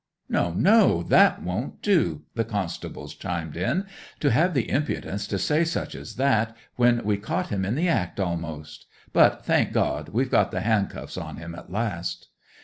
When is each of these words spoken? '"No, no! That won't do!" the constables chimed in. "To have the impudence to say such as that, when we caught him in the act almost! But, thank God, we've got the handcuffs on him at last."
'"No, 0.27 0.51
no! 0.51 1.03
That 1.03 1.43
won't 1.43 1.83
do!" 1.83 2.23
the 2.33 2.43
constables 2.43 3.13
chimed 3.13 3.55
in. 3.55 3.85
"To 4.21 4.31
have 4.31 4.55
the 4.55 4.67
impudence 4.67 5.27
to 5.27 5.37
say 5.37 5.63
such 5.63 5.93
as 5.93 6.15
that, 6.15 6.57
when 6.75 7.03
we 7.03 7.17
caught 7.17 7.49
him 7.49 7.63
in 7.63 7.75
the 7.75 7.87
act 7.87 8.19
almost! 8.19 8.87
But, 9.13 9.45
thank 9.45 9.73
God, 9.73 10.09
we've 10.09 10.31
got 10.31 10.49
the 10.49 10.61
handcuffs 10.61 11.17
on 11.17 11.37
him 11.37 11.53
at 11.53 11.71
last." 11.71 12.29